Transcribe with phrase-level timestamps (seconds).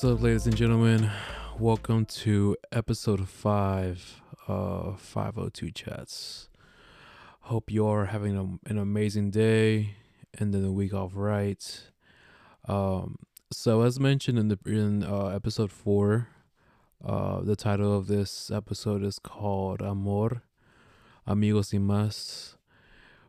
[0.00, 1.10] What's up, ladies and gentlemen?
[1.58, 6.48] Welcome to episode five of 502 Chatz.
[7.40, 9.96] Hope you are having a, an amazing day
[10.32, 11.82] and then the week off right.
[12.66, 13.16] Um,
[13.52, 16.28] so, as mentioned in the in uh, episode four,
[17.04, 20.44] uh, the title of this episode is called Amor,
[21.26, 22.54] Amigos y Más,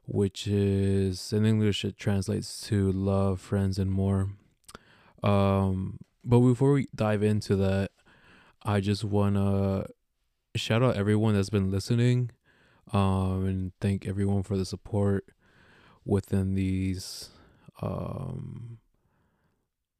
[0.05, 4.29] which is in English it translates to love, friends, and more.
[5.21, 7.91] Um, but before we dive into that,
[8.63, 9.87] I just wanna
[10.55, 12.31] shout out everyone that's been listening,
[12.93, 15.25] um, and thank everyone for the support
[16.05, 17.29] within these,
[17.81, 18.79] um,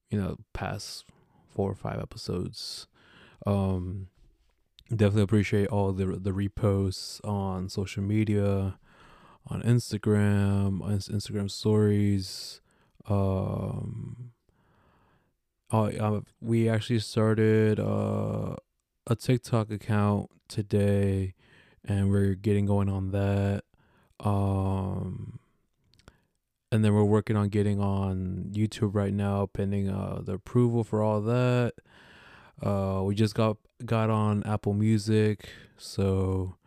[0.10, 1.06] you know, past
[1.50, 2.88] four or five episodes.
[3.46, 4.08] Um,
[4.90, 8.78] definitely appreciate all the the reposts on social media,
[9.48, 12.62] on Instagram, on Instagram stories.
[13.08, 14.32] Um,
[15.74, 18.56] Oh, uh, we actually started uh,
[19.08, 21.34] a TikTok account today,
[21.86, 23.64] and we're getting going on that.
[24.20, 25.40] Um,
[26.74, 31.02] and then we're working on getting on YouTube right now, pending uh, the approval for
[31.02, 31.74] all that.
[32.62, 33.56] Uh, we just got
[33.86, 36.58] got on Apple Music, so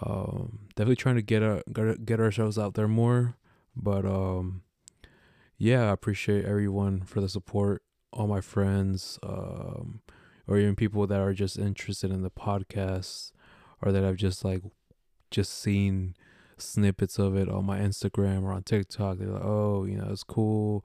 [0.00, 1.62] um, definitely trying to get our
[2.02, 3.36] get ourselves out there more.
[3.76, 4.62] But um,
[5.58, 10.00] yeah, I appreciate everyone for the support all my friends, um,
[10.46, 13.32] or even people that are just interested in the podcast,
[13.82, 14.62] or that I've just like
[15.30, 16.14] just seen
[16.58, 19.18] snippets of it on my Instagram or on TikTok.
[19.18, 20.84] They're like, "Oh, you know, it's cool.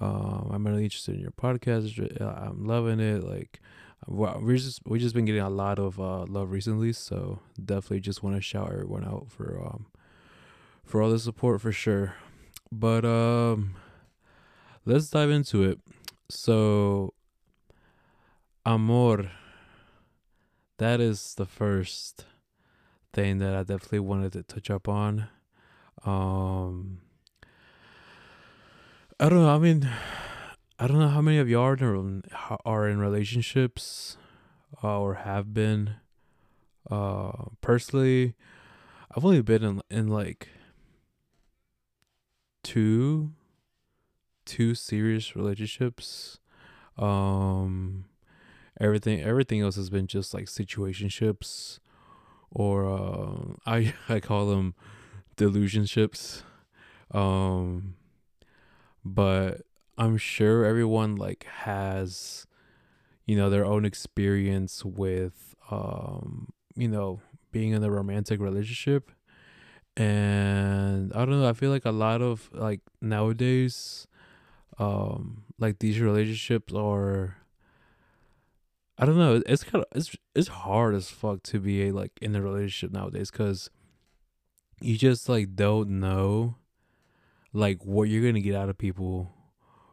[0.00, 2.20] Um, I'm really interested in your podcast.
[2.20, 3.22] I'm loving it.
[3.22, 3.60] Like,
[4.06, 6.92] we're just we just been getting a lot of uh, love recently.
[6.92, 9.86] So definitely just want to shout everyone out for um
[10.84, 12.14] for all the support for sure.
[12.70, 13.76] But um,
[14.84, 15.78] let's dive into it.
[16.28, 17.14] So,
[18.64, 19.30] amor,
[20.78, 22.24] that is the first
[23.12, 25.28] thing that I definitely wanted to touch up on.
[26.04, 26.98] Um,
[29.20, 29.54] I don't know.
[29.54, 29.88] I mean,
[30.78, 32.22] I don't know how many of y'all are in,
[32.64, 34.16] are in relationships
[34.82, 35.96] uh, or have been.
[36.90, 38.34] Uh, personally,
[39.16, 40.48] I've only been in in like
[42.62, 43.32] two
[44.44, 46.38] two serious relationships.
[46.96, 48.04] Um
[48.80, 51.78] everything everything else has been just like situationships
[52.50, 54.74] or uh, I I call them
[55.36, 56.42] delusionships.
[57.10, 57.94] Um
[59.04, 59.62] but
[59.98, 62.46] I'm sure everyone like has
[63.26, 67.20] you know their own experience with um you know
[67.52, 69.10] being in a romantic relationship
[69.96, 74.06] and I don't know I feel like a lot of like nowadays
[74.78, 77.36] um like these relationships are
[78.96, 79.42] I don't know.
[79.46, 82.92] It's kind of it's it's hard as fuck to be a, like in a relationship
[82.92, 83.70] nowadays because
[84.80, 86.56] you just like don't know
[87.52, 89.32] like what you're gonna get out of people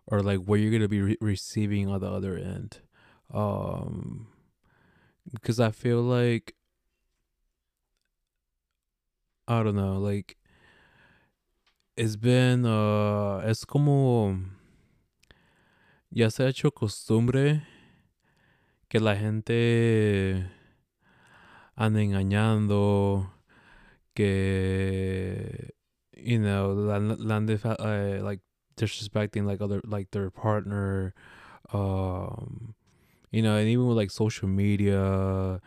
[0.05, 2.79] or like what you're gonna be re- receiving on the other end.
[3.33, 4.27] Um,
[5.31, 6.55] because I feel like
[9.47, 10.37] I don't know, like
[11.97, 14.37] it's been uh, es como
[16.11, 17.63] ya se ha hecho costumbre
[18.89, 20.45] que la gente
[21.75, 23.31] anda engañando,
[24.13, 25.73] que
[26.17, 28.41] you know, la, la uh, like
[28.75, 31.13] disrespecting like other like their partner,
[31.71, 32.75] um,
[33.31, 35.61] you know, and even with like social media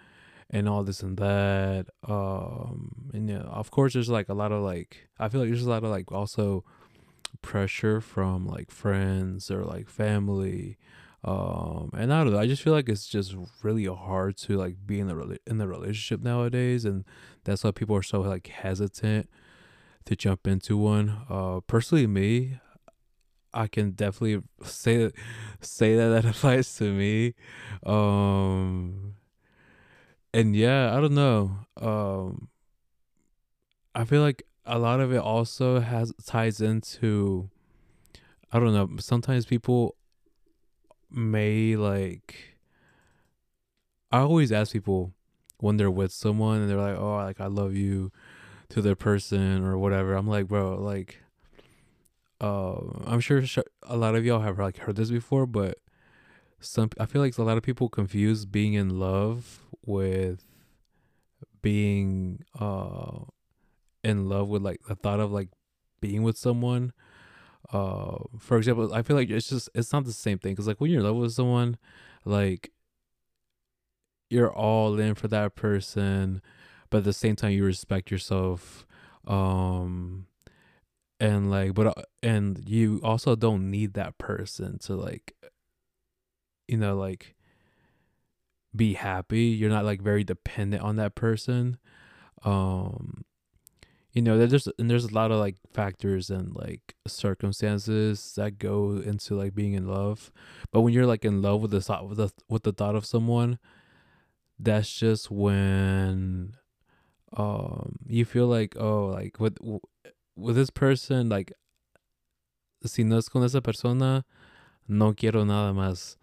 [0.50, 4.62] and all this and that, um, and yeah, of course, there's like a lot of
[4.62, 6.64] like I feel like there's a lot of like also
[7.42, 10.76] pressure from like friends or like family
[11.24, 14.76] um and i don't know i just feel like it's just really hard to like
[14.86, 17.04] be in the in the relationship nowadays and
[17.44, 19.28] that's why people are so like hesitant
[20.04, 22.58] to jump into one uh personally me
[23.54, 25.14] i can definitely say that
[25.60, 27.34] say that that applies to me
[27.86, 29.14] um
[30.34, 32.48] and yeah i don't know um
[33.94, 37.50] i feel like a lot of it also has ties into
[38.52, 39.96] I don't know, sometimes people
[41.10, 42.56] may like
[44.12, 45.12] I always ask people
[45.58, 48.12] when they're with someone and they're like, "Oh, like I love you"
[48.68, 50.14] to their person or whatever.
[50.14, 51.20] I'm like, "Bro, like
[52.40, 52.76] uh,
[53.06, 53.42] I'm sure
[53.82, 55.78] a lot of y'all have like heard this before, but
[56.60, 60.44] some I feel like a lot of people confuse being in love with
[61.62, 63.20] being uh
[64.04, 65.48] in love with like the thought of like
[66.00, 66.92] being with someone
[67.72, 70.80] uh for example i feel like it's just it's not the same thing because like
[70.80, 71.78] when you're in love with someone
[72.24, 72.70] like
[74.28, 76.42] you're all in for that person
[76.90, 78.86] but at the same time you respect yourself
[79.26, 80.26] um
[81.20, 85.34] and like but uh, and you also don't need that person to like
[86.68, 87.34] you know like
[88.74, 89.44] be happy.
[89.44, 91.78] You're not like very dependent on that person
[92.44, 93.24] um
[94.14, 99.02] you know there's and there's a lot of like factors and like circumstances that go
[99.04, 100.32] into like being in love
[100.72, 103.04] but when you're like in love with the thought with the with the thought of
[103.04, 103.58] someone
[104.58, 106.54] that's just when
[107.36, 109.58] um you feel like oh like with
[110.36, 111.52] with this person like
[112.86, 114.24] si no es con esa persona
[114.86, 116.16] no quiero nada más.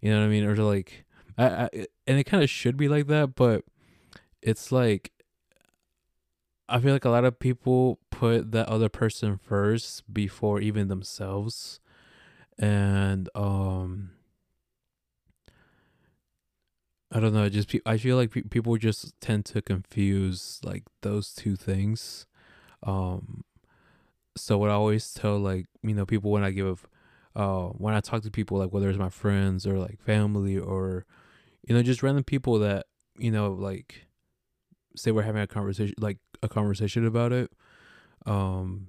[0.00, 0.44] You know what i mean?
[0.44, 1.04] Or like
[1.38, 1.68] i, I
[2.08, 3.62] and it kind of should be like that but
[4.42, 5.12] it's like
[6.68, 11.80] i feel like a lot of people put that other person first before even themselves
[12.58, 14.10] and um
[17.12, 17.48] I don't know.
[17.48, 22.26] Just I feel like pe- people just tend to confuse like those two things.
[22.82, 23.44] Um,
[24.36, 26.86] so what I always tell like you know people when I give,
[27.36, 31.06] uh, when I talk to people like whether it's my friends or like family or,
[31.66, 32.86] you know, just random people that
[33.18, 34.05] you know like,
[34.96, 37.52] say we're having a conversation like a conversation about it.
[38.24, 38.88] Um,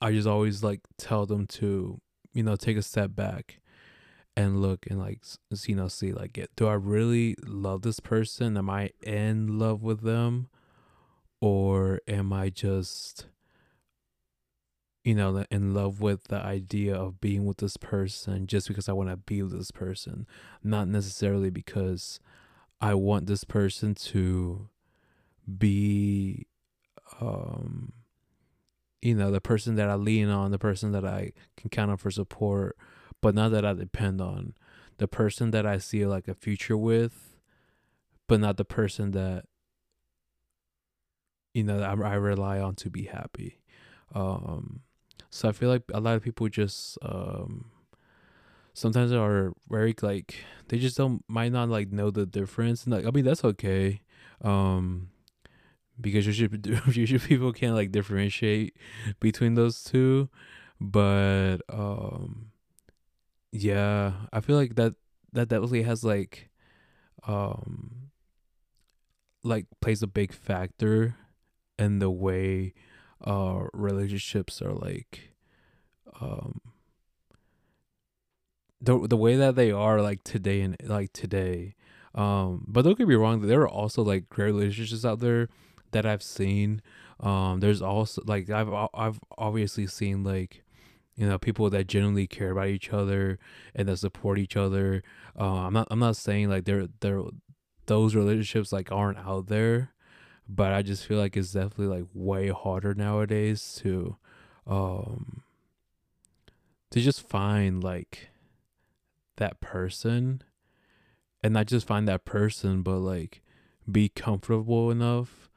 [0.00, 2.00] I just always like tell them to
[2.32, 3.60] you know take a step back
[4.40, 5.20] and look and like
[5.66, 9.82] you know see like it do i really love this person am i in love
[9.82, 10.48] with them
[11.42, 13.26] or am i just
[15.04, 18.92] you know in love with the idea of being with this person just because i
[18.92, 20.26] want to be with this person
[20.62, 22.18] not necessarily because
[22.80, 24.69] i want this person to
[25.58, 26.46] be
[27.20, 27.92] um
[29.02, 31.96] you know the person that i lean on the person that i can count on
[31.96, 32.76] for support
[33.20, 34.54] but not that I depend on
[34.98, 37.36] the person that I see like a future with,
[38.26, 39.44] but not the person that
[41.54, 43.60] you know I, I rely on to be happy.
[44.14, 44.80] Um,
[45.30, 47.70] so I feel like a lot of people just um,
[48.72, 50.36] sometimes are very like
[50.68, 54.00] they just don't might not like know the difference, and like I mean that's okay.
[54.42, 55.10] Um,
[56.00, 56.60] because usually
[56.92, 58.76] usually people can't like differentiate
[59.20, 60.28] between those two,
[60.80, 62.50] but um
[63.52, 64.94] yeah, I feel like that
[65.32, 66.50] that definitely has like
[67.26, 68.10] um
[69.42, 71.16] like plays a big factor
[71.78, 72.74] in the way
[73.24, 75.34] uh relationships are like
[76.20, 76.60] um
[78.80, 81.74] the the way that they are like today and like today.
[82.14, 85.48] Um but don't get me wrong, there are also like great relationships out there
[85.92, 86.82] that I've seen.
[87.20, 90.64] Um there's also like I've I've obviously seen like
[91.20, 93.38] you know people that genuinely care about each other
[93.74, 95.02] and that support each other
[95.38, 97.22] uh, i'm not i'm not saying like they're they're
[97.86, 99.92] those relationships like aren't out there
[100.48, 104.16] but i just feel like it's definitely like way harder nowadays to
[104.66, 105.42] um
[106.90, 108.30] to just find like
[109.36, 110.42] that person
[111.44, 113.42] and not just find that person but like
[113.90, 115.49] be comfortable enough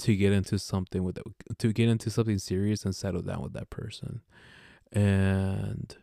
[0.00, 1.24] to get into something with it,
[1.58, 4.20] to get into something serious and settle down with that person.
[4.92, 5.96] And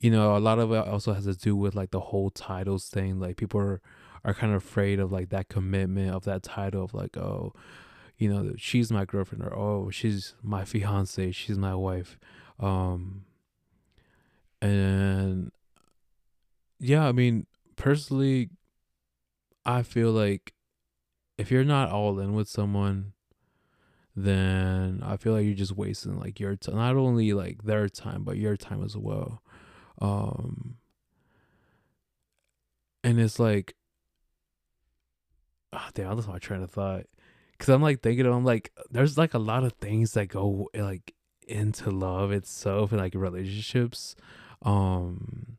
[0.00, 2.88] you know a lot of it also has to do with like the whole titles
[2.88, 3.20] thing.
[3.20, 3.80] Like people are
[4.24, 7.52] are kind of afraid of like that commitment of that title of like oh
[8.16, 12.18] you know she's my girlfriend or oh she's my fiance she's my wife.
[12.58, 13.24] Um
[14.60, 15.52] and
[16.80, 17.46] yeah i mean
[17.76, 18.50] personally
[19.64, 20.52] i feel like
[21.38, 23.12] if you're not all in with someone
[24.24, 28.24] then I feel like you're just wasting like your time, not only like their time,
[28.24, 29.42] but your time as well.
[30.00, 30.76] Um,
[33.04, 33.74] and it's like,
[35.72, 37.04] oh, damn, I lost my train of thought.
[37.58, 41.14] Cause I'm like thinking, I'm like, there's like a lot of things that go like
[41.46, 44.16] into love itself and like relationships.
[44.62, 45.58] Um,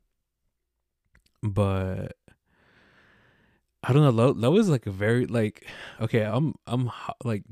[1.42, 2.18] but
[3.84, 4.10] I don't know.
[4.10, 5.66] Love, love is like a very like
[6.02, 6.22] okay.
[6.24, 6.92] I'm I'm
[7.24, 7.44] like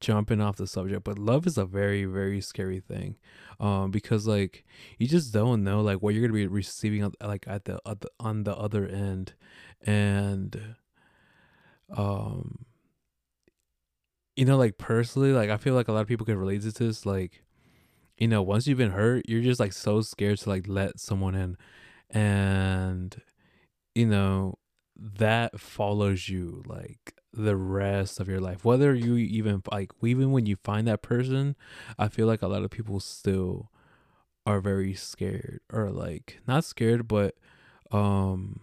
[0.00, 3.16] jumping off the subject, but love is a very very scary thing,
[3.60, 4.64] um, because like
[4.98, 8.10] you just don't know like what you're gonna be receiving like at the, at the
[8.20, 9.34] on the other end,
[9.82, 10.76] and
[11.96, 12.64] um,
[14.36, 16.70] you know like personally like I feel like a lot of people can relate to
[16.72, 17.42] this like,
[18.18, 21.34] you know once you've been hurt you're just like so scared to like let someone
[21.34, 21.56] in,
[22.10, 23.20] and
[23.94, 24.56] you know
[25.00, 28.64] that follows you like the rest of your life.
[28.64, 31.56] Whether you even like even when you find that person
[31.98, 33.70] i feel like a lot of people still
[34.46, 37.34] are very scared or like not scared but
[37.92, 38.60] um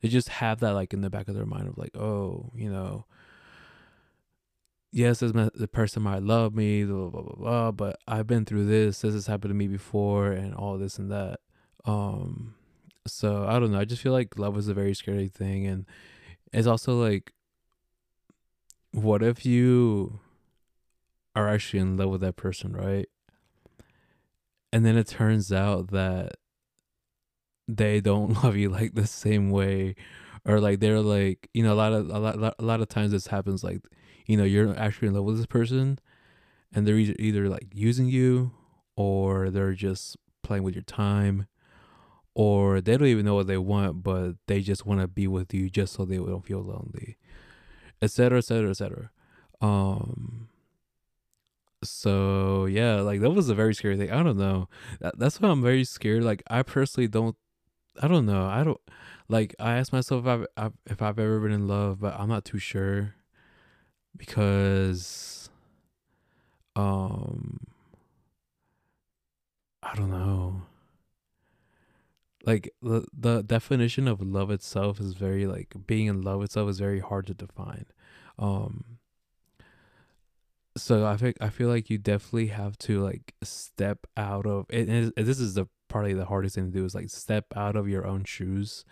[0.00, 2.70] they just have that like in the back of their mind of like oh you
[2.70, 3.04] know
[4.90, 8.64] yes this the person might love me blah, blah blah blah but i've been through
[8.66, 11.40] this this has happened to me before and all this and that.
[11.84, 12.54] Um
[13.08, 15.86] so i don't know i just feel like love is a very scary thing and
[16.52, 17.32] it's also like
[18.92, 20.20] what if you
[21.34, 23.08] are actually in love with that person right?
[24.72, 26.32] And then it turns out that
[27.66, 29.94] they don't love you like the same way
[30.44, 33.12] or like they're like you know a lot of a lot a lot of times
[33.12, 33.80] this happens like
[34.26, 35.98] you know you're actually in love with this person
[36.72, 38.52] and they're either, either like using you
[38.96, 41.46] or they're just playing with your time
[42.38, 45.52] or they don't even know what they want but they just want to be with
[45.52, 47.18] you just so they don't feel lonely
[48.00, 49.10] etc etc etc
[49.60, 50.48] um
[51.82, 54.10] so yeah like that was a very scary thing.
[54.10, 54.68] I don't know.
[55.00, 56.24] That, that's why i'm very scared.
[56.24, 57.36] Like i personally don't
[58.00, 58.46] i don't know.
[58.46, 58.80] I don't
[59.28, 62.44] like i ask myself if I've, if i've ever been in love but i'm not
[62.44, 63.14] too sure
[64.16, 65.50] because
[66.74, 67.60] um
[69.82, 70.62] i don't know
[72.48, 76.78] like the the definition of love itself is very like being in love itself is
[76.78, 77.84] very hard to define
[78.38, 78.98] um
[80.78, 84.88] so I think I feel like you definitely have to like step out of it.
[84.88, 87.88] And this is the probably the hardest thing to do is like step out of
[87.88, 88.84] your own shoes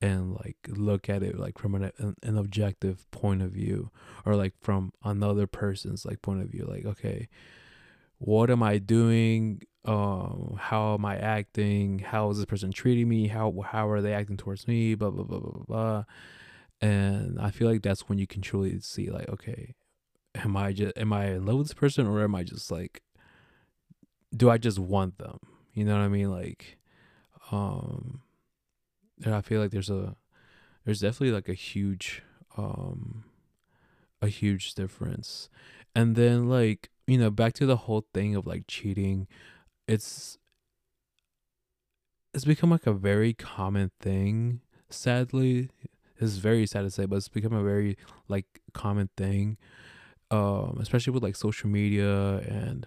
[0.00, 3.90] and like look at it like from an an objective point of view
[4.26, 6.66] or like from another person's like point of view.
[6.68, 7.28] Like okay,
[8.18, 9.62] what am I doing?
[9.84, 12.00] Um, how am I acting?
[12.00, 13.28] How is this person treating me?
[13.28, 14.94] How how are they acting towards me?
[14.94, 16.04] Blah blah blah blah blah.
[16.80, 19.74] And I feel like that's when you can truly see like okay
[20.34, 23.02] am I just am I in love with this person or am I just like
[24.36, 25.38] do I just want them?
[25.74, 26.30] You know what I mean?
[26.30, 26.78] Like
[27.50, 28.22] um
[29.26, 30.16] I feel like there's a
[30.84, 32.22] there's definitely like a huge
[32.56, 33.24] um
[34.22, 35.48] a huge difference.
[35.94, 39.26] And then like, you know, back to the whole thing of like cheating,
[39.90, 40.38] it's
[42.32, 45.70] it's become like a very common thing, sadly.
[46.18, 47.96] It's very sad to say, but it's become a very
[48.28, 49.56] like common thing
[50.30, 52.86] um, especially with like social media and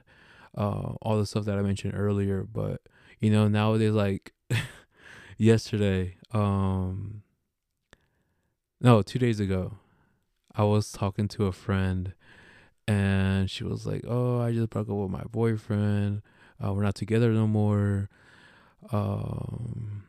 [0.57, 2.43] uh, all the stuff that I mentioned earlier.
[2.43, 2.81] But
[3.19, 4.33] you know, nowadays, like
[5.37, 7.23] yesterday, um,
[8.81, 9.77] no, two days ago,
[10.55, 12.13] I was talking to a friend,
[12.87, 16.21] and she was like, "Oh, I just broke up with my boyfriend.
[16.63, 18.09] Uh, we're not together no more.
[18.91, 20.03] Um,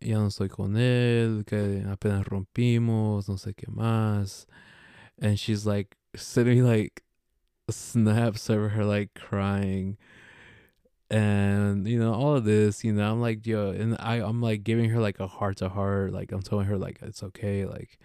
[0.00, 1.46] ya no estoy con él.
[1.46, 3.28] Que apenas rompimos.
[3.28, 4.46] No sé qué más."
[5.20, 7.02] And she's like sitting like
[7.70, 9.96] snaps over her like crying
[11.10, 14.64] and you know all of this you know i'm like yo and i i'm like
[14.64, 17.98] giving her like a heart to heart like i'm telling her like it's okay like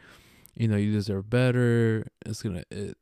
[0.56, 2.96] you know you deserve better it's gonna it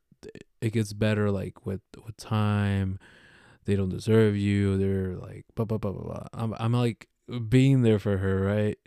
[0.60, 2.98] it gets better like with with time
[3.64, 6.26] they don't deserve you they're like blah blah blah blah blah.
[6.32, 7.08] I'm, I'm like
[7.48, 8.78] being there for her right?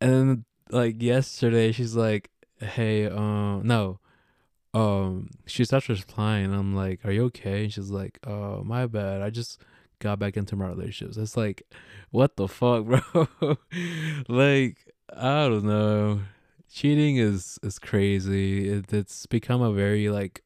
[0.00, 3.98] And like yesterday she's like hey um no
[4.74, 6.52] um she starts replying.
[6.52, 7.64] I'm like are you okay?
[7.64, 9.22] And she's like oh my bad.
[9.22, 9.60] I just
[9.98, 11.16] got back into my relationships.
[11.16, 11.62] It's like
[12.10, 12.84] what the fuck
[13.40, 13.56] bro?
[14.28, 14.78] Like
[15.16, 16.20] i don't know.
[16.70, 18.68] Cheating is is crazy.
[18.68, 20.42] It, it's become a very like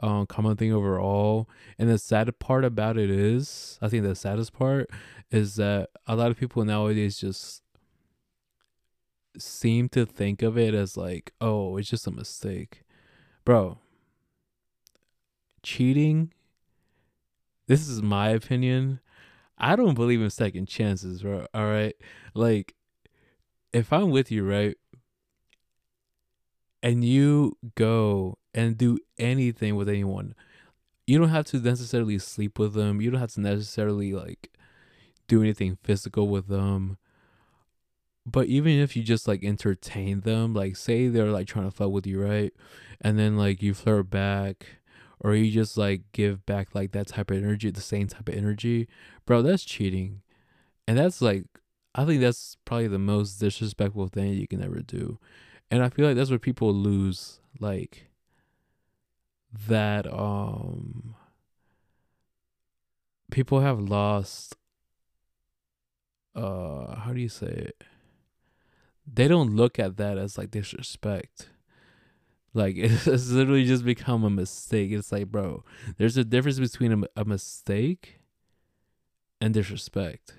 [0.00, 4.52] um common thing overall and the sad part about it is i think the saddest
[4.52, 4.88] part
[5.30, 7.62] is that a lot of people nowadays just
[9.38, 12.82] seem to think of it as like oh it's just a mistake
[13.44, 13.78] bro,
[15.62, 16.32] cheating,
[17.66, 19.00] this is my opinion.
[19.58, 21.46] I don't believe in second chances, bro.
[21.52, 21.94] All right.
[22.34, 22.74] Like,
[23.72, 24.76] if I'm with you, right,
[26.82, 30.34] and you go and do anything with anyone,
[31.06, 33.00] you don't have to necessarily sleep with them.
[33.00, 34.50] You don't have to necessarily, like,
[35.28, 36.98] do anything physical with them
[38.26, 41.90] but even if you just like entertain them, like say they're like trying to fuck
[41.90, 42.52] with you, right?
[43.00, 44.66] And then like you flirt back
[45.18, 48.34] or you just like give back like that type of energy, the same type of
[48.34, 48.88] energy,
[49.26, 50.22] bro, that's cheating.
[50.86, 51.44] And that's like
[51.94, 55.18] I think that's probably the most disrespectful thing you can ever do.
[55.70, 58.06] And I feel like that's where people lose like
[59.68, 61.14] that um
[63.30, 64.56] people have lost
[66.34, 67.82] uh how do you say it
[69.12, 71.48] they don't look at that as like disrespect.
[72.54, 74.92] Like it's literally just become a mistake.
[74.92, 75.64] It's like, bro,
[75.96, 78.20] there's a difference between a, a mistake
[79.40, 80.34] and disrespect.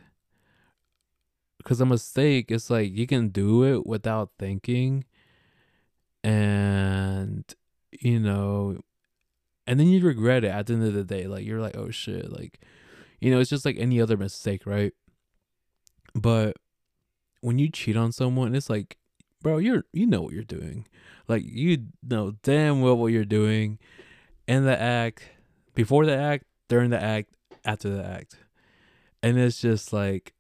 [1.58, 5.06] Because a mistake, it's like you can do it without thinking,
[6.24, 7.44] and
[7.92, 8.80] you know,
[9.68, 11.28] and then you regret it at the end of the day.
[11.28, 12.60] Like you're like, oh shit, like
[13.20, 14.94] you know, it's just like any other mistake, right?
[16.13, 16.58] But
[17.42, 18.98] when you cheat on someone, it's like,
[19.42, 20.88] bro, you're you know what you're doing.
[21.28, 23.80] Like you know damn well what you're doing
[24.48, 25.24] in the act,
[25.75, 28.38] before the act, during the act, after the act.
[29.24, 30.34] And it's just like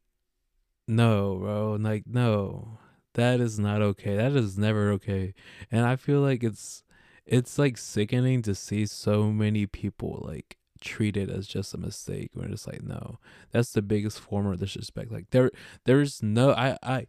[0.87, 2.79] no, bro, like no.
[3.13, 4.15] That is not okay.
[4.15, 5.33] That is never okay.
[5.71, 6.83] And I feel like it's
[7.25, 12.31] it's like sickening to see so many people like treat it as just a mistake
[12.33, 13.19] when it's like no
[13.51, 15.51] that's the biggest form of disrespect like there
[15.85, 17.05] there's no i i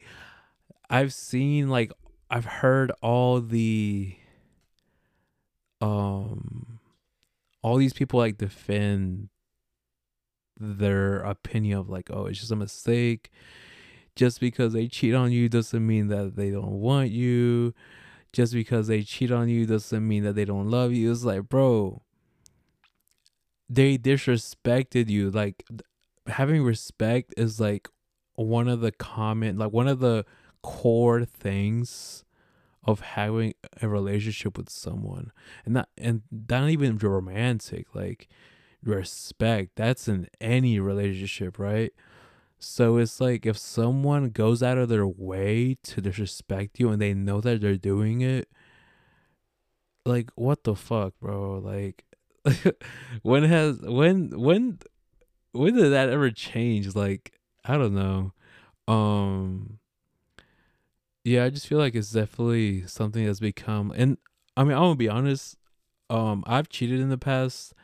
[0.91, 1.91] i've seen like
[2.31, 4.15] i've heard all the
[5.81, 6.79] um
[7.63, 9.31] all these people like defend
[10.61, 13.31] their opinion of like oh it's just a mistake
[14.15, 17.75] just because they cheat on you doesn't mean that they don't want you.
[18.33, 21.13] Just because they cheat on you doesn't mean that they don't love you.
[21.13, 22.03] It's like bro
[23.69, 25.31] they disrespected you.
[25.31, 25.65] Like
[26.27, 27.89] having respect is like
[28.35, 30.25] one of the common like one of the
[30.63, 32.25] core things
[32.85, 35.33] of having a relationship with someone.
[35.65, 38.29] And not and not even romantic like
[38.85, 39.73] respect.
[39.77, 41.93] That's in any relationship right
[42.63, 47.15] so it's like if someone goes out of their way to disrespect you and they
[47.15, 48.49] know that they're doing it
[50.05, 52.05] like what the fuck bro like
[53.23, 54.79] when has when when
[55.53, 56.95] when did that ever change?
[56.95, 57.33] Like
[57.65, 58.33] I don't know.
[58.93, 59.79] Um
[61.25, 64.19] yeah, I just feel like it's definitely something that's become and
[64.57, 65.57] I mean I'm gonna be honest,
[66.11, 67.75] um I've cheated in the past.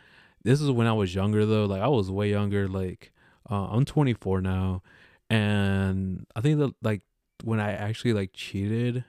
[0.43, 3.13] This is when I was younger though, like I was way younger, like
[3.51, 4.83] uh, I'm 24 now
[5.31, 7.03] and I think that like
[7.45, 9.05] when I actually like cheated,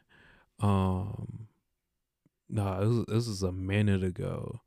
[0.60, 1.48] um
[2.52, 4.62] no, nah, this, was a minute ago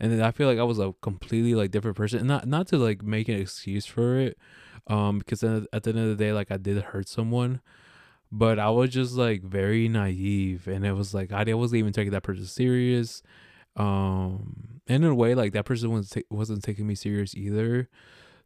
[0.00, 2.20] and then I feel like I was a completely like different person.
[2.20, 4.38] And not not to like make an excuse for it,
[4.86, 7.60] um, because at the end of the day, like I did hurt someone,
[8.30, 12.12] but I was just like very naive, and it was like I wasn't even taking
[12.12, 13.22] that person serious,
[13.76, 17.88] um, and in a way, like that person was ta- wasn't taking me serious either,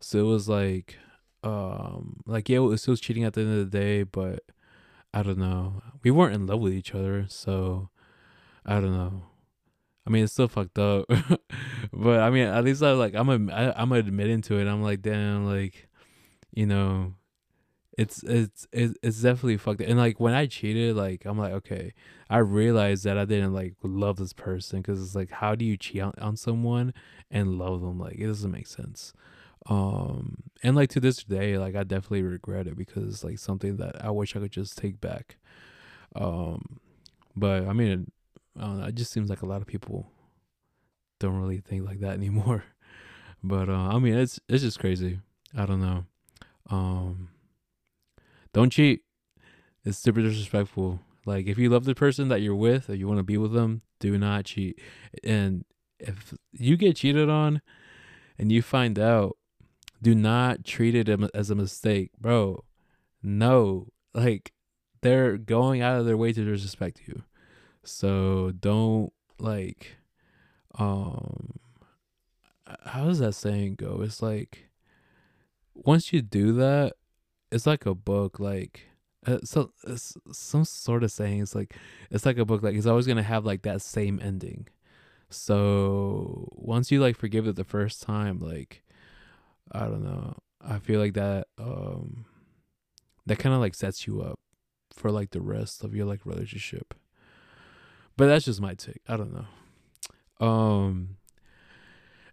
[0.00, 0.96] so it was like,
[1.42, 4.40] um, like yeah, it was cheating at the end of the day, but
[5.12, 7.90] I don't know, we weren't in love with each other, so
[8.64, 9.22] I don't know.
[10.06, 11.06] I mean, it's still fucked up,
[11.92, 14.66] but I mean, at least I like I'm a, I, I'm admitting to it.
[14.66, 15.88] I'm like, damn, like,
[16.52, 17.14] you know,
[17.98, 19.80] it's it's it's, it's definitely fucked.
[19.80, 19.88] Up.
[19.88, 21.92] And like when I cheated, like I'm like, okay,
[22.30, 25.76] I realized that I didn't like love this person because it's like, how do you
[25.76, 26.94] cheat on, on someone
[27.30, 27.98] and love them?
[27.98, 29.12] Like it doesn't make sense.
[29.66, 33.76] Um, and like to this day, like I definitely regret it because it's like something
[33.76, 35.36] that I wish I could just take back.
[36.14, 36.80] Um,
[37.36, 38.10] but I mean,
[38.58, 38.86] I don't know.
[38.86, 40.10] It just seems like a lot of people
[41.20, 42.64] don't really think like that anymore.
[43.42, 45.20] But uh, I mean, it's it's just crazy.
[45.56, 46.04] I don't know.
[46.70, 47.28] Um,
[48.52, 49.02] don't cheat.
[49.84, 51.00] It's super disrespectful.
[51.24, 53.52] Like if you love the person that you're with, or you want to be with
[53.52, 54.80] them, do not cheat.
[55.22, 55.64] And
[55.98, 57.60] if you get cheated on,
[58.38, 59.36] and you find out,
[60.00, 62.64] do not treat it as a mistake, bro.
[63.22, 64.52] No, like
[65.00, 67.22] they're going out of their way to disrespect you.
[67.82, 69.96] So don't like
[70.78, 71.58] um
[72.84, 74.02] how does that saying go?
[74.02, 74.68] It's like
[75.74, 76.94] once you do that,
[77.50, 78.88] it's like a book like
[79.26, 79.72] uh, so
[80.32, 81.74] some sort of saying it's like
[82.10, 84.66] it's like a book like it's always going to have like that same ending.
[85.30, 88.82] So once you like forgive it the first time like
[89.72, 90.36] I don't know.
[90.60, 92.24] I feel like that um
[93.26, 94.38] that kind of like sets you up
[94.92, 96.94] for like the rest of your like relationship.
[98.16, 99.02] But that's just my take.
[99.08, 100.46] I don't know.
[100.46, 101.16] Um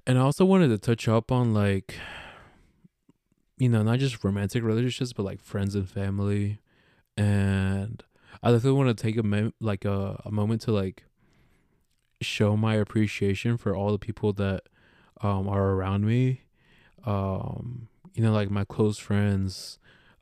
[0.07, 1.95] and I also wanted to touch up on like
[3.57, 6.59] you know, not just romantic relationships, but like friends and family.
[7.15, 8.03] And
[8.43, 11.05] I definitely want to take a mem- like a, a moment to like
[12.21, 14.63] show my appreciation for all the people that
[15.21, 16.41] um are around me.
[17.05, 19.79] Um, you know, like my close friends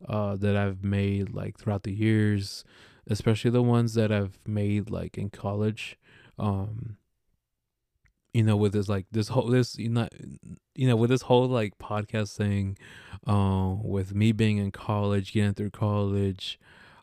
[0.07, 2.65] uh that I've made like throughout the years
[3.07, 5.97] especially the ones that I've made like in college.
[6.39, 6.97] Um,
[8.33, 10.07] you know, with this like this whole this you know
[10.75, 12.77] you know with this whole like podcast thing,
[13.27, 16.59] um, with me being in college, getting through college,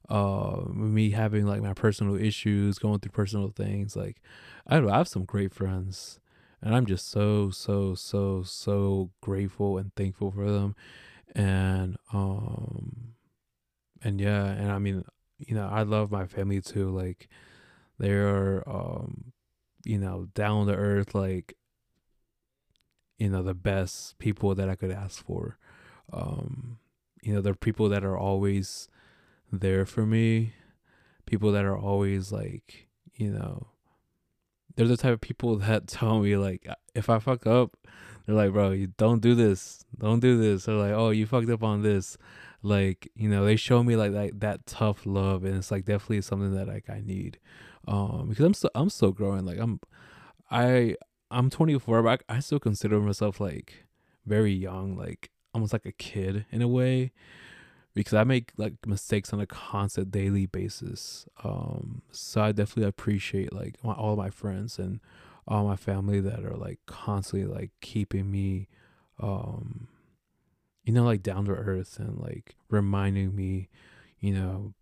[0.09, 4.21] uh, me having like my personal issues, going through personal things, like
[4.67, 6.19] I, I have some great friends,
[6.63, 10.75] and I'm just so so so so grateful and thankful for them,
[11.35, 13.15] and um
[14.03, 15.05] and yeah and i mean
[15.39, 17.29] you know i love my family too like
[17.99, 19.33] they're um
[19.85, 21.55] you know down to earth like
[23.19, 25.59] you know the best people that i could ask for.
[26.13, 26.79] Um
[27.23, 28.89] you know they're people that are always
[29.53, 30.55] there for me
[31.27, 33.69] people that are always like you know
[34.77, 37.77] they're the type of people that tell me like if i fuck up
[38.27, 39.85] they're like bro you don't do this.
[39.99, 40.65] Don't do this.
[40.65, 42.17] They're like oh you fucked up on this.
[42.63, 46.21] Like you know they show me like that that tough love and it's like definitely
[46.21, 47.39] something that like i need
[47.89, 49.81] um because i'm still i'm still growing like i'm
[50.51, 50.95] i
[51.31, 53.87] i'm 24 but I, I still consider myself like
[54.27, 57.13] very young like almost like a kid in a way
[58.01, 61.27] because I make like mistakes on a constant daily basis.
[61.45, 65.01] Um, so I definitely appreciate like my, all my friends and
[65.47, 68.69] all my family that are like constantly like keeping me,
[69.21, 69.89] um,
[70.83, 73.69] you know, like down to earth and like reminding me,
[74.19, 74.73] you know,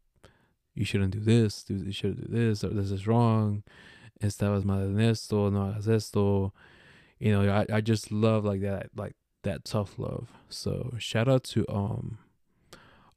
[0.77, 3.65] you shouldn't do this, do you should do this, or this is wrong.
[4.23, 6.53] Estabas mal en esto, no hagas esto.
[7.19, 10.29] You know, I, I just love like that, like that tough love.
[10.49, 12.19] So shout out to um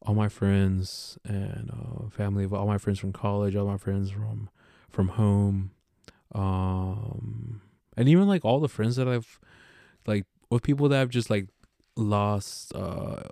[0.03, 4.09] all my friends and uh, family, of all my friends from college, all my friends
[4.11, 4.49] from
[4.89, 5.71] from home,
[6.33, 7.61] um,
[7.95, 9.39] and even like all the friends that I've
[10.07, 11.47] like with people that I've just like
[11.95, 13.23] lost uh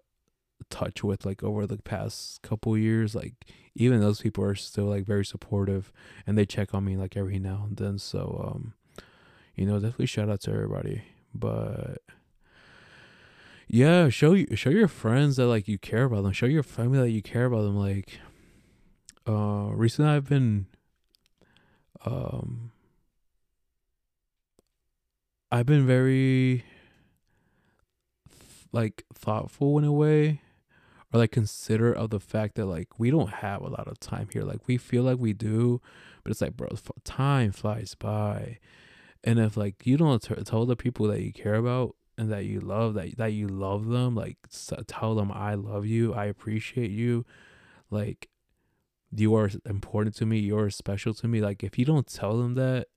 [0.69, 3.33] touch with like over the past couple years like
[3.75, 5.91] even those people are still like very supportive
[6.27, 7.97] and they check on me like every now and then.
[7.97, 8.73] So um
[9.55, 11.03] you know definitely shout out to everybody.
[11.33, 12.01] But
[13.69, 16.31] yeah show you show your friends that like you care about them.
[16.33, 18.19] Show your family that you care about them like
[19.27, 20.65] uh recently i've been
[22.05, 22.71] um
[25.51, 26.63] i've been very
[28.71, 30.41] like thoughtful in a way
[31.13, 34.27] or like considerate of the fact that like we don't have a lot of time
[34.31, 34.43] here.
[34.43, 35.81] Like we feel like we do
[36.23, 36.69] but it's like bro
[37.03, 38.59] time flies by.
[39.23, 42.43] And if like you don't t- tell the people that you care about and that
[42.43, 44.35] you love that that you love them like
[44.87, 46.13] tell them i love you.
[46.13, 47.25] I appreciate you.
[47.89, 48.27] Like
[49.15, 50.37] you are important to me.
[50.37, 51.39] You're special to me.
[51.39, 52.87] Like if you don't tell them that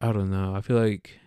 [0.00, 0.54] i don't know.
[0.56, 1.20] I feel like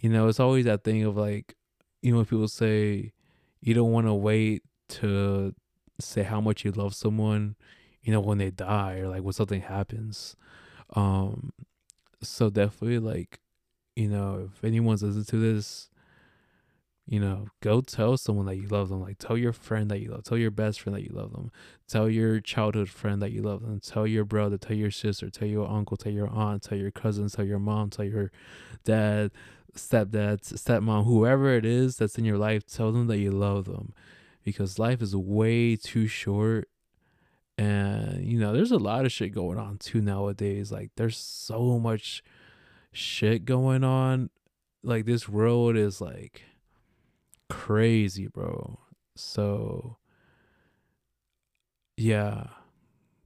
[0.00, 1.56] you know it's always that thing of like
[2.00, 3.12] you know people say
[3.60, 4.62] you don't want to wait
[5.00, 5.52] to
[6.00, 7.56] say how much you love someone
[8.02, 10.36] you know when they die or like when something happens.
[10.94, 11.52] Um
[12.22, 13.40] so definitely like
[13.96, 15.88] you know, if anyone's listening to this,
[17.06, 19.00] you know, go tell someone that you love them.
[19.02, 21.50] Like tell your friend that you love, tell your best friend that you love them,
[21.88, 25.48] tell your childhood friend that you love them, tell your brother, tell your sister, tell
[25.48, 28.30] your uncle, tell your aunt, tell your cousins, tell your mom, tell your
[28.84, 29.32] dad,
[29.76, 33.92] stepdad, stepmom, whoever it is that's in your life, tell them that you love them.
[34.44, 36.68] Because life is way too short
[37.58, 40.72] and you know, there's a lot of shit going on too nowadays.
[40.72, 42.22] Like there's so much
[42.92, 44.30] shit going on.
[44.82, 46.42] Like this world is like
[47.48, 48.80] crazy, bro.
[49.16, 49.98] So
[51.96, 52.48] yeah,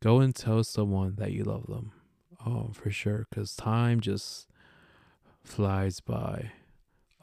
[0.01, 1.93] go and tell someone that you love them.
[2.45, 4.47] Um, for sure, cause time just
[5.43, 6.53] flies by.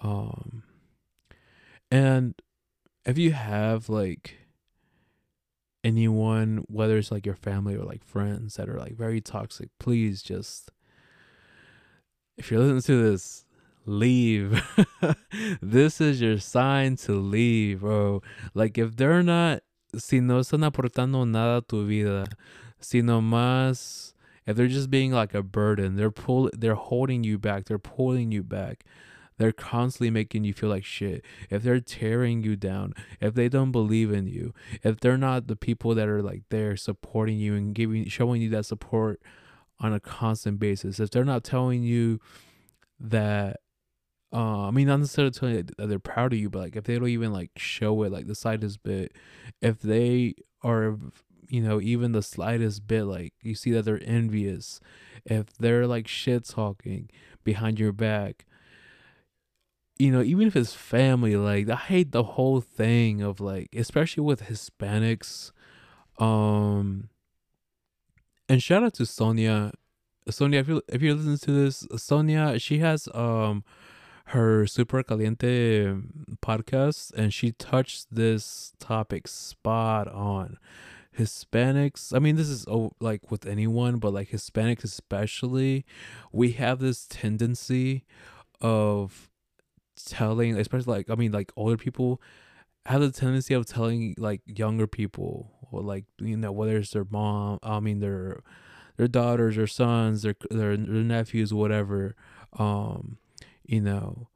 [0.01, 0.63] Um,
[1.89, 2.35] and
[3.05, 4.37] if you have like
[5.83, 10.21] anyone, whether it's like your family or like friends that are like very toxic, please
[10.21, 10.71] just
[12.37, 13.45] if you're listening to this,
[13.85, 14.61] leave.
[15.61, 18.21] this is your sign to leave, bro.
[18.53, 19.61] Like if they're not,
[19.95, 22.25] si no están aportando nada a tu vida,
[22.79, 24.13] sino más,
[24.45, 28.31] if they're just being like a burden, they're pull, they're holding you back, they're pulling
[28.31, 28.83] you back.
[29.37, 31.25] They're constantly making you feel like shit.
[31.49, 35.55] If they're tearing you down, if they don't believe in you, if they're not the
[35.55, 39.19] people that are like there supporting you and giving, showing you that support
[39.83, 40.99] on a constant basis.
[40.99, 42.19] If they're not telling you
[42.99, 43.57] that,
[44.31, 46.85] uh, I mean, not necessarily telling you that they're proud of you, but like if
[46.85, 49.11] they don't even like show it, like the slightest bit,
[49.61, 50.97] if they are,
[51.49, 54.79] you know, even the slightest bit, like you see that they're envious,
[55.25, 57.09] if they're like shit talking
[57.43, 58.45] behind your back,
[59.99, 64.23] you know, even if it's family, like I hate the whole thing of like, especially
[64.23, 65.51] with Hispanics,
[66.17, 67.09] um,
[68.53, 69.71] and shout out to Sonia.
[70.29, 73.63] Sonia, if you if you're listening to this, Sonia, she has um
[74.25, 75.95] her Super Caliente
[76.39, 80.59] podcast, and she touched this topic spot on.
[81.17, 85.83] Hispanics, I mean, this is oh, like with anyone, but like Hispanics especially,
[86.31, 88.03] we have this tendency
[88.61, 89.31] of
[89.95, 92.21] telling, especially like I mean, like older people
[92.85, 97.05] have the tendency of telling like younger people or like you know whether it's their
[97.09, 98.41] mom i mean their
[98.97, 102.15] their daughters or sons their their, their nephews whatever
[102.57, 103.17] um
[103.65, 104.29] you know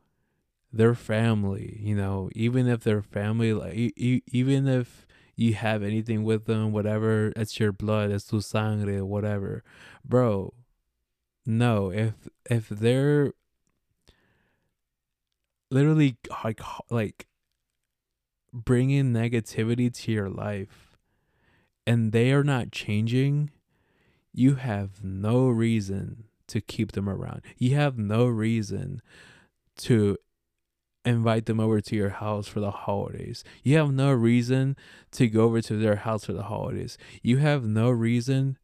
[0.71, 6.23] their family you know even if their family like e- even if you have anything
[6.23, 9.63] with them whatever it's your blood it's tu sangre whatever.
[10.03, 10.53] Bro
[11.45, 12.13] no if
[12.49, 13.31] if they're
[15.71, 17.27] literally like like
[18.51, 20.86] bringing negativity to your life
[21.87, 23.49] and they are not changing,
[24.33, 27.41] you have no reason to keep them around.
[27.57, 29.01] You have no reason
[29.77, 30.17] to
[31.05, 33.45] invite them over to your house for the holidays.
[33.63, 34.75] You have no reason
[35.13, 36.97] to go over to their house for the holidays.
[37.23, 38.57] You have no reason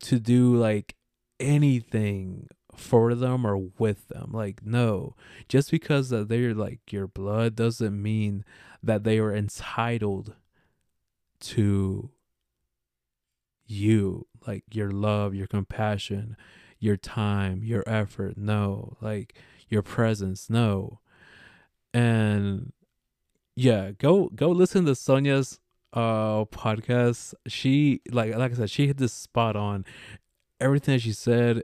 [0.00, 0.96] to do like
[1.38, 4.30] anything for them or with them.
[4.32, 5.14] Like no,
[5.48, 8.44] just because that they're like your blood doesn't mean
[8.82, 10.34] that they are entitled
[11.40, 12.10] to
[13.66, 16.36] you, like your love, your compassion,
[16.78, 18.36] your time, your effort.
[18.36, 19.34] No, like
[19.68, 20.50] your presence.
[20.50, 21.00] No.
[21.92, 22.72] And
[23.56, 25.60] yeah, go go listen to Sonia's
[25.92, 27.34] uh podcast.
[27.46, 29.84] She like like I said, she hit this spot on.
[30.60, 31.62] Everything she said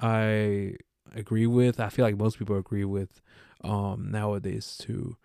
[0.00, 0.74] I
[1.14, 1.80] agree with.
[1.80, 3.20] I feel like most people agree with
[3.62, 5.16] um nowadays too.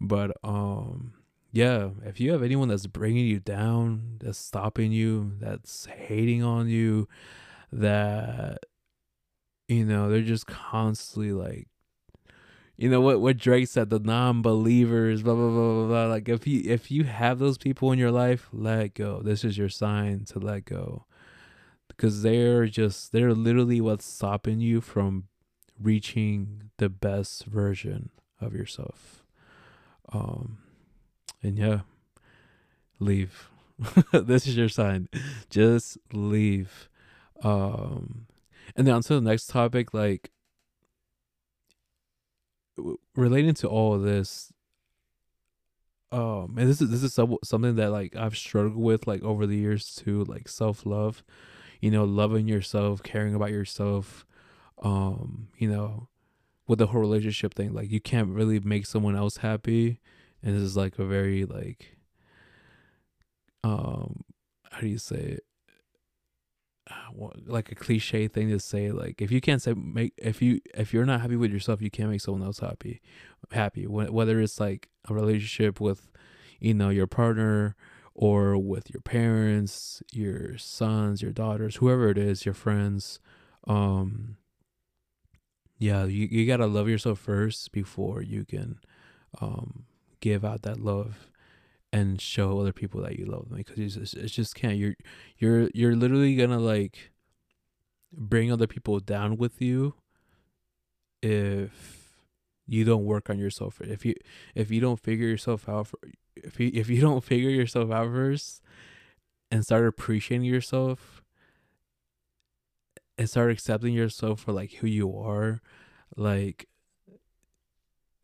[0.00, 1.14] But um
[1.52, 6.68] yeah, if you have anyone that's bringing you down, that's stopping you, that's hating on
[6.68, 7.08] you,
[7.72, 8.64] that
[9.68, 11.68] you know, they're just constantly like
[12.76, 16.06] you know what what Drake said, the non-believers, blah blah blah blah blah.
[16.06, 19.20] Like if you if you have those people in your life, let go.
[19.22, 21.04] This is your sign to let go
[22.00, 25.24] because they're just they're literally what's stopping you from
[25.78, 28.10] reaching the best version
[28.40, 29.22] of yourself
[30.12, 30.58] um
[31.42, 31.80] and yeah
[32.98, 33.48] leave.
[34.12, 35.08] This is your sign.
[35.48, 36.88] Just leave.
[37.42, 38.26] Um
[38.76, 40.30] and then on to the next topic like
[43.16, 44.52] relating to all of this
[46.12, 49.46] um and this is this is some, something that like i've struggled with like over
[49.46, 51.22] the years too like self-love
[51.80, 54.26] you know, loving yourself, caring about yourself,
[54.82, 56.08] um, you know,
[56.68, 59.98] with the whole relationship thing, like you can't really make someone else happy.
[60.42, 61.96] And this is like a very like
[63.62, 64.24] um
[64.70, 65.44] how do you say it?
[67.46, 70.92] like a cliche thing to say like if you can't say make if you if
[70.92, 73.00] you're not happy with yourself you can't make someone else happy
[73.52, 76.10] happy whether it's like a relationship with
[76.58, 77.76] you know your partner
[78.14, 83.18] or with your parents, your sons, your daughters, whoever it is, your friends.
[83.66, 84.36] Um
[85.78, 88.78] yeah, you, you gotta love yourself first before you can
[89.40, 89.86] um
[90.20, 91.28] give out that love
[91.92, 94.94] and show other people that you love them because it's just, it's just can't you're
[95.38, 97.10] you're you're literally gonna like
[98.12, 99.94] bring other people down with you
[101.22, 102.14] if
[102.66, 104.14] you don't work on yourself if you
[104.54, 105.98] if you don't figure yourself out for
[106.36, 108.62] if you if you don't figure yourself out first
[109.50, 111.22] and start appreciating yourself
[113.20, 115.60] and start accepting yourself for like who you are,
[116.16, 116.66] like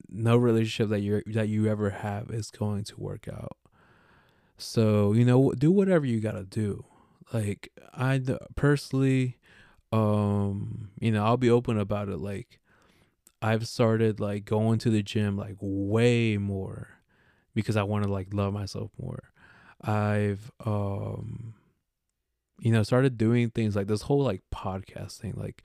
[0.08, 3.56] no relationship that you that you ever have is going to work out.
[4.58, 6.84] So, you know, do whatever you got to do.
[7.32, 8.20] Like I
[8.54, 9.38] personally
[9.92, 12.60] um, you know, I'll be open about it like
[13.40, 16.88] I've started like going to the gym like way more
[17.54, 19.30] because I want to like love myself more.
[19.80, 21.54] I've um
[22.58, 25.62] you know started doing things like this whole like podcast thing like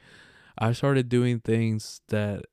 [0.57, 2.43] I started doing things that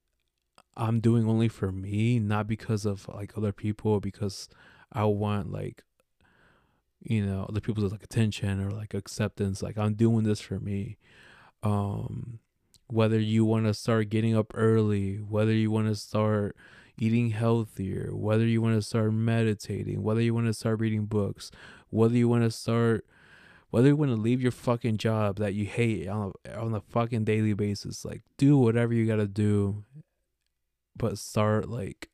[0.78, 4.48] I'm doing only for me, not because of like other people because
[4.92, 5.82] I want like
[7.00, 9.60] you know other people's like attention or like acceptance.
[9.62, 10.96] Like I'm doing this for me.
[11.62, 12.38] Um
[12.86, 16.56] whether you want to start getting up early whether you want to start
[17.00, 21.50] eating healthier, whether you want to start meditating, whether you want to start reading books,
[21.90, 23.04] whether you want to start
[23.70, 26.80] whether you want to leave your fucking job that you hate on a, on a
[26.80, 29.84] fucking daily basis, like do whatever you got to do
[30.98, 32.08] but start like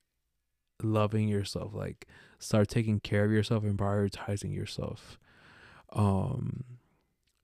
[0.82, 2.06] loving yourself, like
[2.38, 5.18] start taking care of yourself and prioritizing yourself.
[5.92, 6.64] Um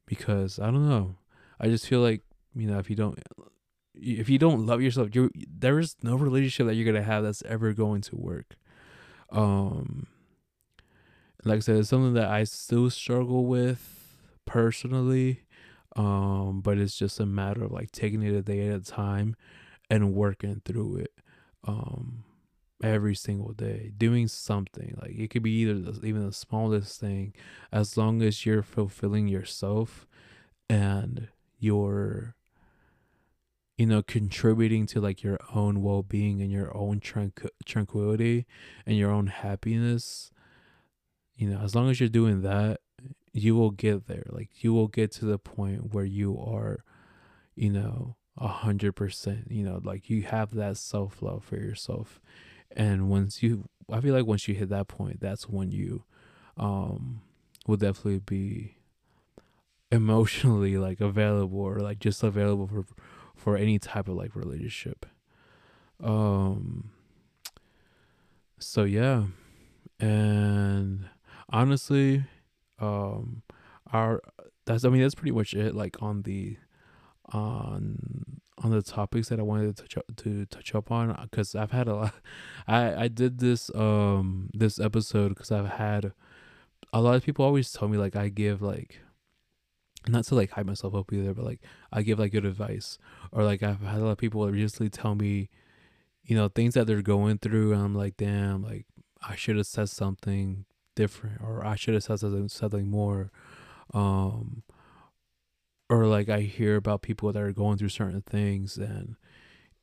[0.07, 1.17] because I don't know.
[1.61, 2.23] I just feel like,
[2.55, 3.19] you know, if you don't
[3.95, 7.43] if you don't love yourself, you there is no relationship that you're gonna have that's
[7.43, 8.57] ever going to work.
[9.31, 10.07] Um,
[11.45, 15.45] like I said, it's something that I still struggle with personally.
[15.97, 19.37] Um, but it's just a matter of like taking it a day at a time
[19.89, 21.13] and working through it.
[21.65, 22.25] Um,
[22.83, 24.97] every single day doing something.
[25.01, 27.35] Like it could be either the, even the smallest thing
[27.71, 30.07] as long as you're fulfilling yourself
[30.69, 32.35] and you're
[33.77, 38.47] you know contributing to like your own well-being and your own tranqu- tranquility
[38.87, 40.31] and your own happiness
[41.35, 42.81] you know as long as you're doing that
[43.33, 44.25] you will get there.
[44.31, 46.85] Like you will get to the point where you are
[47.55, 52.21] you know a hundred percent you know like you have that self-love for yourself.
[52.75, 56.05] And once you i feel like once you hit that point that's when you
[56.57, 57.21] um
[57.67, 58.77] will definitely be
[59.91, 62.85] emotionally like available or like just available for
[63.35, 65.07] for any type of like relationship.
[66.03, 66.91] Um
[68.59, 69.25] so yeah.
[69.99, 71.09] And
[71.53, 72.25] honestly
[72.79, 73.43] um
[73.93, 74.23] our
[74.65, 76.57] that's i mean that's pretty much it like on the
[77.33, 81.55] on on the topics that I wanted to touch up, to touch up on because
[81.55, 82.15] I've had a lot.
[82.69, 86.13] I I did this um this episode because I've had
[86.93, 89.01] a lot of people always tell me like I give like
[90.09, 91.61] not to like hype myself up either, but like
[91.93, 92.99] I give like good advice
[93.33, 95.51] or like I've had a lot of people recently tell me,
[96.25, 98.87] you know, things that they're going through, and I'm like, damn, like
[99.27, 100.65] I should have said something
[100.95, 103.31] different or I should have said something something more.
[103.93, 104.63] Um,
[105.91, 109.17] or like I hear about people that are going through certain things and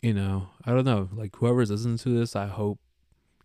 [0.02, 2.80] you know, I don't know, like whoever's listening to this, I hope,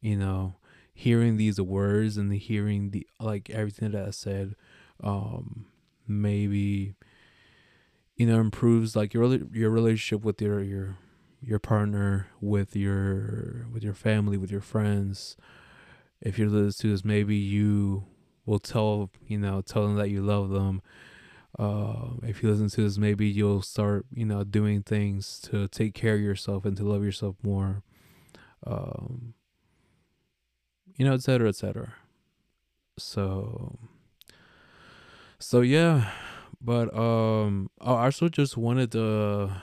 [0.01, 0.57] you know,
[0.95, 4.55] hearing these words and hearing the like everything that I said,
[5.03, 5.67] um,
[6.07, 6.95] maybe
[8.17, 10.99] you know improves like your your relationship with your your
[11.41, 15.37] your partner, with your with your family, with your friends.
[16.21, 18.05] If you're listening to this, maybe you
[18.47, 20.83] will tell you know tell them that you love them
[21.59, 25.95] uh, if you listen to this, maybe you'll start, you know, doing things to take
[25.95, 27.83] care of yourself and to love yourself more.
[28.67, 29.35] Um,
[30.97, 31.95] you know, et cetera, et cetera.
[32.99, 33.79] So,
[35.39, 36.11] so yeah,
[36.61, 39.63] but um, I also just wanted to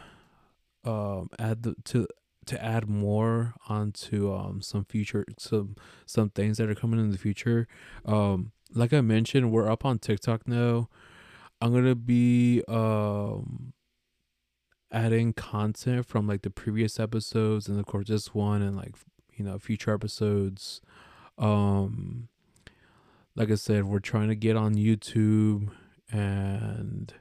[0.86, 2.08] um add the, to
[2.46, 5.76] to add more onto um some future some
[6.06, 7.68] some things that are coming in the future.
[8.06, 10.90] Um, like I mentioned, we're up on TikTok now.
[11.62, 13.74] I'm gonna be um
[14.92, 18.96] adding content from like the previous episodes and of course this one and like
[19.34, 20.82] you know future episodes.
[21.38, 22.30] Um
[23.36, 25.70] like I said, we're trying to get on YouTube
[26.12, 27.14] and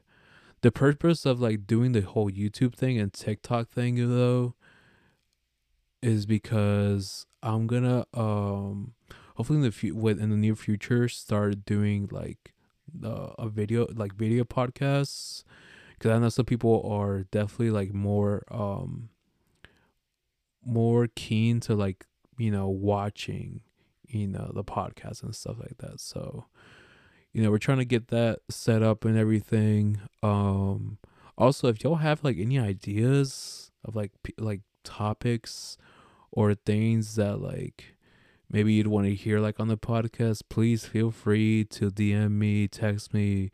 [0.63, 4.55] the purpose of like doing the whole YouTube thing and TikTok thing though
[6.03, 8.95] is because I'm gonna um
[9.35, 12.53] hopefully in the fu- in the near future start doing like
[13.05, 15.45] uh, a video like video podcasts
[15.95, 19.11] because I know some people are definitely like more um
[20.65, 23.63] more keen to like you know watching
[24.07, 26.01] you know the podcast and stuff like that.
[26.01, 26.47] So
[27.33, 30.01] you know we're trying to get that set up and everything.
[30.23, 30.99] Um
[31.37, 35.77] also if y'all have like any ideas of like like topics
[36.31, 37.97] or things that like
[38.51, 42.69] maybe you'd want to hear like on the podcast, please feel free to DM me,
[42.69, 43.51] text me,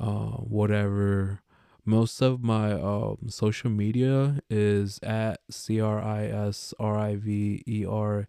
[0.00, 1.42] uh, whatever.
[1.84, 7.62] Most of my um, social media is at C R I S R I V
[7.66, 8.26] E R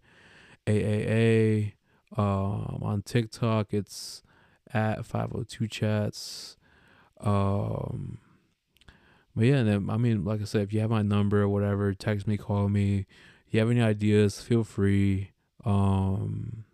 [0.66, 1.74] A A A.
[2.16, 4.22] Um, on TikTok, it's
[4.72, 6.56] at 502 Chatz.
[7.20, 8.18] Um,
[9.34, 11.92] but yeah, then, I mean, like I said, if you have my number or whatever,
[11.94, 13.06] text me, call me.
[13.46, 15.32] If you have any ideas, feel free.
[15.64, 16.64] Um,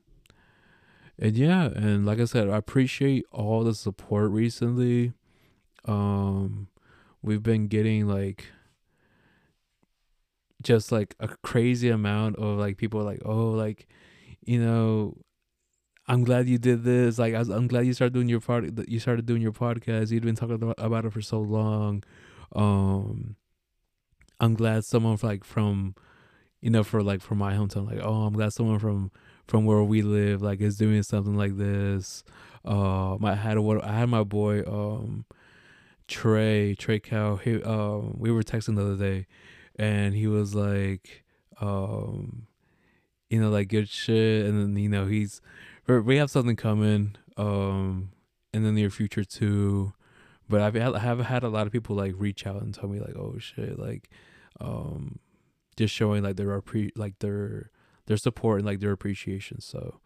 [1.18, 5.12] and yeah, and like I said, I appreciate all the support recently.
[5.84, 6.68] Um,
[7.22, 8.46] we've been getting like
[10.62, 13.86] just like a crazy amount of like people like, oh, like,
[14.44, 15.16] you know,
[16.06, 17.18] I'm glad you did this.
[17.18, 18.64] Like, I am glad you started doing your part.
[18.88, 20.10] You started doing your podcast.
[20.10, 22.02] You'd been talking about it for so long.
[22.54, 23.36] Um,
[24.40, 25.94] I'm glad someone like from
[26.64, 29.10] you know, for like for my hometown, like, oh, I'm glad someone from
[29.46, 32.24] from where we live like is doing something like this.
[32.64, 35.26] Um, I had what I had my boy um
[36.08, 37.36] Trey Trey Cow.
[37.36, 39.26] He um we were texting the other day,
[39.78, 41.24] and he was like,
[41.60, 42.46] um,
[43.28, 45.42] you know, like good shit, and then you know he's
[45.86, 48.08] we have something coming um
[48.54, 49.92] in the near future too.
[50.48, 52.88] But I've had I have had a lot of people like reach out and tell
[52.88, 54.08] me like, oh shit, like
[54.62, 55.18] um
[55.76, 57.70] just showing like their appre- like their
[58.06, 59.60] their support and like their appreciation.
[59.60, 60.00] So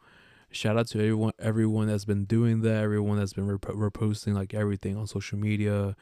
[0.50, 4.54] shout out to everyone everyone that's been doing that, everyone that's been rep- reposting like
[4.54, 5.96] everything on social media,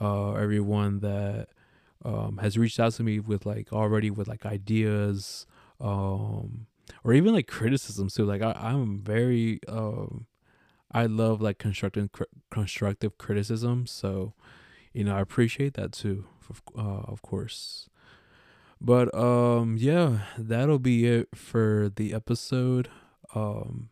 [0.00, 1.48] uh, everyone that
[2.04, 5.46] um, has reached out to me with like already with like ideas,
[5.80, 6.66] um,
[7.04, 8.24] or even like criticism too.
[8.24, 10.26] Like I, I'm very um
[10.92, 13.86] I love like constructive cr- constructive criticism.
[13.86, 14.34] So,
[14.92, 16.26] you know, I appreciate that too.
[16.76, 17.88] Uh, of course.
[18.84, 22.88] But um yeah, that'll be it for the episode.
[23.32, 23.90] Um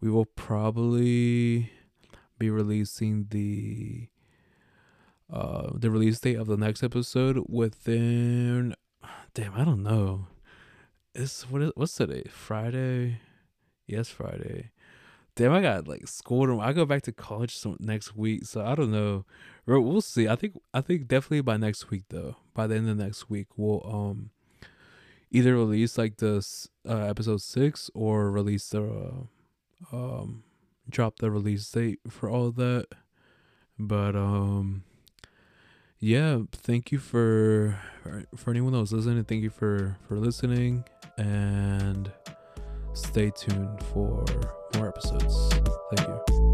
[0.00, 1.72] we will probably
[2.38, 4.06] be releasing the
[5.28, 8.76] uh the release date of the next episode within
[9.34, 10.28] damn, I don't know.
[11.12, 12.22] It's what is what's today?
[12.30, 13.18] Friday?
[13.88, 14.70] Yes, Friday.
[15.34, 16.60] Damn, I got like school.
[16.60, 19.24] I go back to college some next week, so I don't know.
[19.66, 20.28] We'll see.
[20.28, 22.36] I think I think definitely by next week though.
[22.52, 24.30] By the end of next week, we'll um
[25.30, 26.46] either release like the
[26.88, 29.26] uh, episode six or release the
[29.92, 30.44] uh, um
[30.88, 32.86] drop the release date for all that.
[33.78, 34.84] But um
[35.98, 37.80] yeah, thank you for
[38.36, 39.24] for anyone that was listening.
[39.24, 40.84] Thank you for for listening
[41.16, 42.12] and
[42.92, 44.24] stay tuned for
[44.74, 45.54] more episodes.
[45.96, 46.53] Thank you.